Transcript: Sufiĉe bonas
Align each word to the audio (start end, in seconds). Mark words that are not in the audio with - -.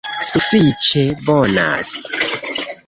Sufiĉe 0.27 1.03
bonas 1.29 1.95